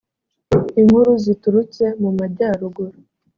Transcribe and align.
inkuru 0.79 1.11
ziturutse 1.23 1.83
mu 2.01 2.09
majyaruguru 2.19 2.97